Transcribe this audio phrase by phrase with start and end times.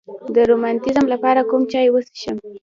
[0.35, 2.37] د روماتیزم لپاره کوم چای وڅښم؟